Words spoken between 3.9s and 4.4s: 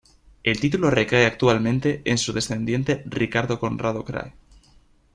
Krahe.